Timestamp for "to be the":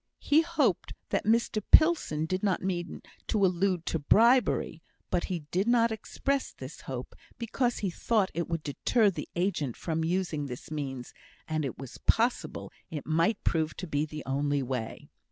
13.77-14.23